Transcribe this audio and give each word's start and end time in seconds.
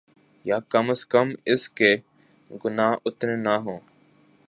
یاکم 0.45 0.85
ازکم 0.93 1.27
اس 1.51 1.63
کے 1.77 1.91
گناہ 2.61 2.93
اتنے 3.05 3.35
نہ 3.45 3.55
ہوں۔ 3.63 3.79